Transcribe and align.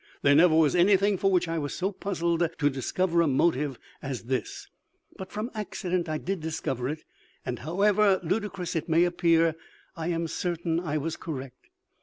There 0.23 0.33
never 0.33 0.55
was 0.55 0.75
anything 0.75 1.15
for 1.19 1.29
which 1.31 1.47
I 1.47 1.59
was 1.59 1.75
so 1.75 1.91
puzzled 1.91 2.49
to 2.57 2.69
discover 2.71 3.21
a 3.21 3.27
motive 3.27 3.77
as 4.01 4.23
this, 4.23 4.67
but 5.15 5.31
from 5.31 5.51
accident 5.53 6.09
I 6.09 6.17
did 6.17 6.39
discover 6.39 6.89
it; 6.89 7.03
and, 7.45 7.59
however 7.59 8.19
ludicrous 8.23 8.75
it 8.75 8.89
may 8.89 9.03
appear, 9.03 9.53
I 9.95 10.07
am 10.07 10.27
certain 10.27 10.79
I 10.79 10.97
was 10.97 11.17
correct. 11.17 11.67